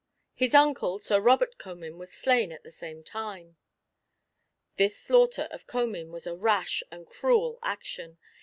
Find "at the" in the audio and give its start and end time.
2.51-2.71